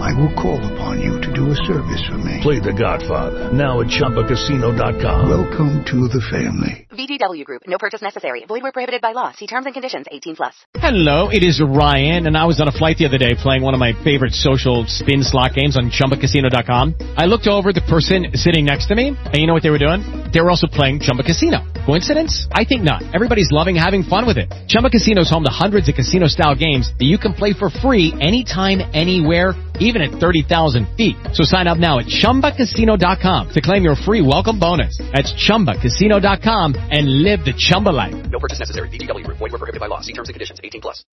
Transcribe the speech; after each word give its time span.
I 0.00 0.14
will 0.16 0.32
call 0.32 0.56
upon 0.72 1.00
you 1.00 1.20
to 1.20 1.30
do 1.34 1.52
a 1.52 1.56
service 1.68 2.02
for 2.08 2.16
me. 2.16 2.40
Play 2.40 2.58
The 2.58 2.72
Godfather 2.72 3.52
now 3.52 3.82
at 3.82 3.88
ChumbaCasino.com. 3.88 5.28
Welcome 5.28 5.84
to 5.84 6.08
the 6.08 6.24
family. 6.32 6.86
VGW 6.90 7.44
Group. 7.44 7.62
No 7.66 7.76
purchase 7.76 8.00
necessary. 8.00 8.44
Void 8.46 8.62
where 8.62 8.72
prohibited 8.72 9.02
by 9.02 9.12
law. 9.12 9.32
See 9.32 9.46
terms 9.46 9.66
and 9.66 9.74
conditions. 9.74 10.06
18 10.10 10.36
plus. 10.36 10.54
Hello, 10.74 11.28
it 11.28 11.42
is 11.42 11.60
Ryan, 11.60 12.26
and 12.26 12.36
I 12.36 12.46
was 12.46 12.60
on 12.60 12.68
a 12.68 12.72
flight 12.72 12.96
the 12.96 13.06
other 13.06 13.18
day 13.18 13.34
playing 13.34 13.62
one 13.62 13.74
of 13.74 13.80
my 13.80 13.92
favorite 14.02 14.32
social 14.32 14.86
spin 14.86 15.22
slot 15.22 15.54
games 15.54 15.76
on 15.76 15.90
ChumbaCasino.com. 15.90 16.94
I 17.16 17.26
looked 17.26 17.46
over 17.46 17.72
the 17.72 17.82
person 17.82 18.32
sitting 18.34 18.64
next 18.64 18.86
to 18.86 18.94
me, 18.94 19.08
and 19.08 19.36
you 19.36 19.46
know 19.46 19.54
what 19.54 19.62
they 19.62 19.70
were 19.70 19.78
doing? 19.78 20.19
They 20.32 20.40
were 20.40 20.50
also 20.50 20.68
playing 20.68 21.00
Chumba 21.00 21.22
Casino. 21.22 21.66
Coincidence? 21.84 22.46
I 22.52 22.64
think 22.64 22.82
not. 22.82 23.02
Everybody's 23.14 23.50
loving 23.50 23.74
having 23.74 24.04
fun 24.04 24.26
with 24.26 24.38
it. 24.38 24.48
Chumba 24.68 24.90
Casino 24.90 25.22
is 25.22 25.30
home 25.30 25.42
to 25.42 25.50
hundreds 25.50 25.88
of 25.88 25.96
casino-style 25.96 26.54
games 26.54 26.92
that 26.98 27.04
you 27.04 27.18
can 27.18 27.34
play 27.34 27.52
for 27.52 27.68
free 27.68 28.14
anytime, 28.20 28.80
anywhere, 28.94 29.54
even 29.80 30.02
at 30.02 30.12
30,000 30.20 30.86
feet. 30.96 31.16
So 31.32 31.42
sign 31.44 31.66
up 31.66 31.78
now 31.78 31.98
at 31.98 32.06
ChumbaCasino.com 32.06 33.50
to 33.50 33.60
claim 33.60 33.82
your 33.82 33.96
free 33.96 34.22
welcome 34.22 34.60
bonus. 34.60 34.96
That's 35.12 35.34
ChumbaCasino.com 35.34 36.76
and 36.76 37.22
live 37.22 37.44
the 37.44 37.52
Chumba 37.52 37.90
life. 37.90 38.14
No 38.30 38.38
purchase 38.38 38.60
necessary. 38.60 38.88
VGW 38.88 39.24
Group. 39.24 39.38
Void 39.38 39.52
were 39.52 39.58
prohibited 39.58 39.80
by 39.80 39.86
law. 39.86 40.00
See 40.00 40.12
terms 40.12 40.28
and 40.28 40.34
conditions. 40.34 40.60
18 40.62 40.80
plus. 40.80 41.04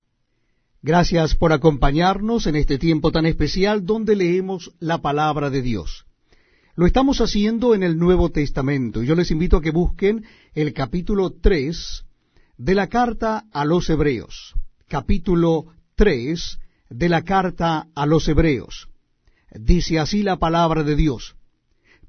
Gracias 0.84 1.36
por 1.36 1.52
acompañarnos 1.54 2.46
en 2.46 2.56
este 2.56 2.78
tiempo 2.78 3.12
tan 3.12 3.26
especial 3.26 3.86
donde 3.86 4.16
leemos 4.16 4.72
la 4.80 5.00
palabra 5.00 5.50
de 5.50 5.62
Dios. 5.62 6.07
Lo 6.78 6.86
estamos 6.86 7.22
haciendo 7.22 7.74
en 7.74 7.82
el 7.82 7.98
Nuevo 7.98 8.30
Testamento. 8.30 9.02
Yo 9.02 9.16
les 9.16 9.32
invito 9.32 9.58
a 9.58 9.62
que 9.64 9.72
busquen 9.72 10.24
el 10.54 10.74
capítulo 10.74 11.32
3 11.32 12.06
de 12.60 12.76
la 12.76 12.86
carta 12.86 13.46
a 13.52 13.66
los 13.66 13.90
Hebreos. 13.90 14.54
Capítulo 14.88 15.74
3 15.96 16.60
de 16.92 17.10
la 17.10 17.24
carta 17.24 17.88
a 17.96 18.06
los 18.06 18.28
Hebreos. 18.28 18.90
Dice 19.60 19.98
así 19.98 20.22
la 20.22 20.38
palabra 20.38 20.84
de 20.84 20.96
Dios. 20.96 21.36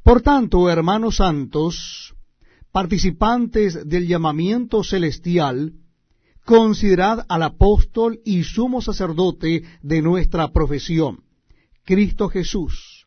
Por 0.02 0.20
tanto, 0.20 0.68
hermanos 0.68 1.16
santos, 1.16 2.14
participantes 2.70 3.88
del 3.88 4.06
llamamiento 4.06 4.84
celestial, 4.84 5.72
considerad 6.44 7.24
al 7.30 7.42
apóstol 7.42 8.20
y 8.22 8.44
sumo 8.44 8.82
sacerdote 8.82 9.62
de 9.80 10.02
nuestra 10.02 10.52
profesión, 10.52 11.24
Cristo 11.86 12.28
Jesús, 12.28 12.97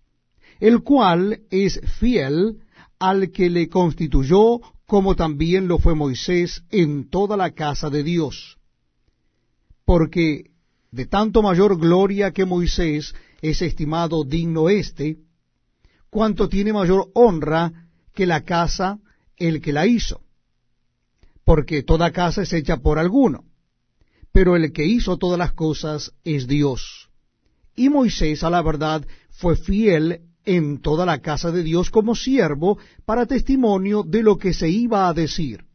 el 0.61 0.83
cual 0.83 1.41
es 1.49 1.81
fiel 1.99 2.59
al 2.99 3.31
que 3.31 3.49
le 3.49 3.67
constituyó, 3.67 4.61
como 4.85 5.15
también 5.15 5.67
lo 5.67 5.79
fue 5.79 5.95
Moisés 5.95 6.63
en 6.69 7.09
toda 7.09 7.35
la 7.35 7.51
casa 7.51 7.89
de 7.89 8.03
Dios. 8.03 8.59
Porque 9.85 10.51
de 10.91 11.07
tanto 11.07 11.41
mayor 11.41 11.79
gloria 11.79 12.31
que 12.31 12.45
Moisés 12.45 13.15
es 13.41 13.61
estimado 13.63 14.23
digno 14.23 14.69
éste, 14.69 15.17
cuanto 16.11 16.47
tiene 16.47 16.73
mayor 16.73 17.09
honra 17.15 17.87
que 18.13 18.27
la 18.27 18.43
casa 18.43 18.99
el 19.37 19.61
que 19.61 19.73
la 19.73 19.87
hizo. 19.87 20.21
Porque 21.43 21.81
toda 21.81 22.11
casa 22.11 22.43
es 22.43 22.53
hecha 22.53 22.77
por 22.77 22.99
alguno, 22.99 23.45
pero 24.31 24.55
el 24.55 24.71
que 24.73 24.85
hizo 24.85 25.17
todas 25.17 25.39
las 25.39 25.53
cosas 25.53 26.13
es 26.23 26.45
Dios. 26.45 27.09
Y 27.75 27.89
Moisés, 27.89 28.43
a 28.43 28.51
la 28.51 28.61
verdad, 28.61 29.07
fue 29.31 29.55
fiel 29.55 30.27
en 30.45 30.81
toda 30.81 31.05
la 31.05 31.19
casa 31.19 31.51
de 31.51 31.63
Dios 31.63 31.89
como 31.89 32.15
siervo 32.15 32.77
para 33.05 33.25
testimonio 33.25 34.03
de 34.03 34.23
lo 34.23 34.37
que 34.37 34.53
se 34.53 34.69
iba 34.69 35.07
a 35.07 35.13
decir. 35.13 35.65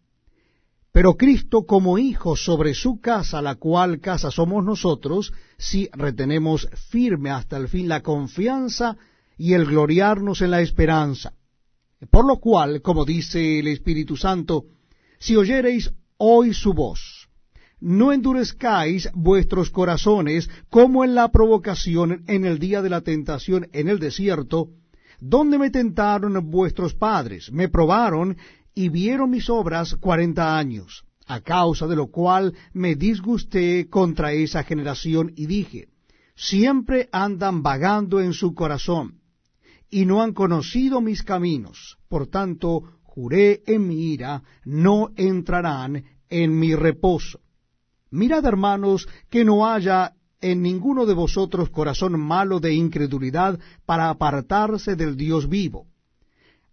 Pero 0.92 1.14
Cristo 1.14 1.66
como 1.66 1.98
hijo 1.98 2.36
sobre 2.36 2.72
su 2.72 3.00
casa, 3.00 3.42
la 3.42 3.56
cual 3.56 4.00
casa 4.00 4.30
somos 4.30 4.64
nosotros, 4.64 5.32
si 5.58 5.90
retenemos 5.92 6.68
firme 6.90 7.30
hasta 7.30 7.58
el 7.58 7.68
fin 7.68 7.86
la 7.86 8.02
confianza 8.02 8.96
y 9.36 9.52
el 9.52 9.66
gloriarnos 9.66 10.40
en 10.40 10.52
la 10.52 10.62
esperanza. 10.62 11.34
Por 12.10 12.26
lo 12.26 12.38
cual, 12.38 12.80
como 12.80 13.04
dice 13.04 13.58
el 13.58 13.68
Espíritu 13.68 14.16
Santo, 14.16 14.64
si 15.18 15.36
oyereis 15.36 15.92
hoy 16.16 16.54
su 16.54 16.72
voz, 16.72 17.15
no 17.80 18.12
endurezcáis 18.12 19.10
vuestros 19.14 19.70
corazones 19.70 20.48
como 20.70 21.04
en 21.04 21.14
la 21.14 21.30
provocación 21.30 22.24
en 22.26 22.44
el 22.44 22.58
día 22.58 22.82
de 22.82 22.90
la 22.90 23.02
tentación 23.02 23.68
en 23.72 23.88
el 23.88 23.98
desierto, 23.98 24.70
donde 25.20 25.58
me 25.58 25.70
tentaron 25.70 26.50
vuestros 26.50 26.94
padres, 26.94 27.52
me 27.52 27.68
probaron 27.68 28.36
y 28.74 28.88
vieron 28.88 29.30
mis 29.30 29.48
obras 29.50 29.94
cuarenta 29.96 30.58
años, 30.58 31.04
a 31.26 31.40
causa 31.40 31.86
de 31.86 31.96
lo 31.96 32.08
cual 32.08 32.54
me 32.72 32.94
disgusté 32.94 33.88
contra 33.88 34.32
esa 34.32 34.62
generación 34.62 35.32
y 35.36 35.46
dije, 35.46 35.88
siempre 36.34 37.08
andan 37.12 37.62
vagando 37.62 38.20
en 38.20 38.32
su 38.32 38.54
corazón, 38.54 39.20
y 39.90 40.04
no 40.04 40.22
han 40.22 40.32
conocido 40.32 41.00
mis 41.00 41.22
caminos, 41.22 41.98
por 42.08 42.26
tanto 42.26 42.82
juré 43.02 43.62
en 43.66 43.86
mi 43.86 44.12
ira, 44.12 44.42
no 44.64 45.10
entrarán 45.16 46.04
en 46.28 46.58
mi 46.58 46.74
reposo. 46.74 47.40
Mirad, 48.10 48.44
hermanos, 48.44 49.08
que 49.30 49.44
no 49.44 49.66
haya 49.66 50.14
en 50.40 50.62
ninguno 50.62 51.06
de 51.06 51.14
vosotros 51.14 51.70
corazón 51.70 52.20
malo 52.20 52.60
de 52.60 52.74
incredulidad 52.74 53.58
para 53.84 54.10
apartarse 54.10 54.96
del 54.96 55.16
Dios 55.16 55.48
vivo. 55.48 55.86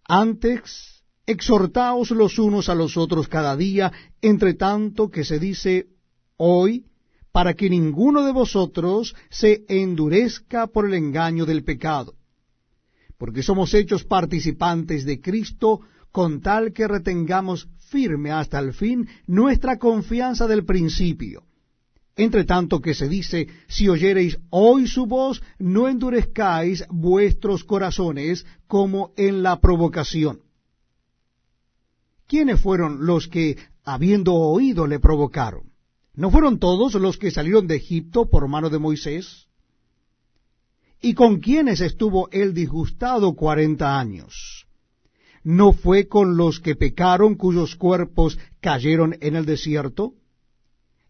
Antes, 0.04 1.02
exhortaos 1.26 2.10
los 2.10 2.38
unos 2.38 2.68
a 2.68 2.74
los 2.74 2.96
otros 2.96 3.28
cada 3.28 3.56
día, 3.56 3.92
entre 4.20 4.54
tanto 4.54 5.10
que 5.10 5.24
se 5.24 5.38
dice 5.38 5.88
hoy, 6.36 6.84
para 7.32 7.54
que 7.54 7.68
ninguno 7.68 8.22
de 8.24 8.32
vosotros 8.32 9.16
se 9.30 9.64
endurezca 9.68 10.68
por 10.68 10.86
el 10.86 10.94
engaño 10.94 11.46
del 11.46 11.64
pecado. 11.64 12.14
Porque 13.18 13.42
somos 13.42 13.74
hechos 13.74 14.04
participantes 14.04 15.04
de 15.04 15.20
Cristo, 15.20 15.80
con 16.14 16.40
tal 16.40 16.72
que 16.72 16.86
retengamos 16.86 17.66
firme 17.90 18.30
hasta 18.30 18.60
el 18.60 18.72
fin 18.72 19.08
nuestra 19.26 19.80
confianza 19.80 20.46
del 20.46 20.64
principio. 20.64 21.42
Entre 22.14 22.44
tanto 22.44 22.80
que 22.80 22.94
se 22.94 23.08
dice, 23.08 23.48
si 23.66 23.88
oyereis 23.88 24.38
hoy 24.50 24.86
su 24.86 25.06
voz, 25.06 25.42
no 25.58 25.88
endurezcáis 25.88 26.84
vuestros 26.88 27.64
corazones 27.64 28.46
como 28.68 29.12
en 29.16 29.42
la 29.42 29.60
provocación. 29.60 30.38
¿Quiénes 32.28 32.60
fueron 32.60 33.06
los 33.06 33.26
que, 33.26 33.58
habiendo 33.82 34.34
oído, 34.34 34.86
le 34.86 35.00
provocaron? 35.00 35.72
¿No 36.14 36.30
fueron 36.30 36.60
todos 36.60 36.94
los 36.94 37.18
que 37.18 37.32
salieron 37.32 37.66
de 37.66 37.74
Egipto 37.74 38.30
por 38.30 38.46
mano 38.46 38.70
de 38.70 38.78
Moisés? 38.78 39.48
¿Y 41.00 41.14
con 41.14 41.40
quiénes 41.40 41.80
estuvo 41.80 42.28
él 42.30 42.54
disgustado 42.54 43.34
cuarenta 43.34 43.98
años? 43.98 44.63
¿No 45.44 45.72
fue 45.72 46.08
con 46.08 46.38
los 46.38 46.58
que 46.58 46.74
pecaron 46.74 47.34
cuyos 47.34 47.76
cuerpos 47.76 48.38
cayeron 48.60 49.16
en 49.20 49.36
el 49.36 49.44
desierto? 49.44 50.14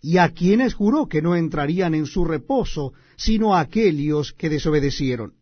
¿Y 0.00 0.18
a 0.18 0.30
quienes 0.30 0.74
juró 0.74 1.08
que 1.08 1.22
no 1.22 1.36
entrarían 1.36 1.94
en 1.94 2.06
su 2.06 2.24
reposo, 2.24 2.92
sino 3.16 3.54
a 3.54 3.60
aquellos 3.60 4.32
que 4.32 4.50
desobedecieron? 4.50 5.34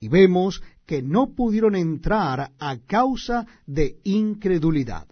Y 0.00 0.08
vemos 0.08 0.62
que 0.84 1.00
no 1.00 1.32
pudieron 1.34 1.76
entrar 1.76 2.50
a 2.58 2.78
causa 2.78 3.46
de 3.66 3.98
incredulidad. 4.02 5.06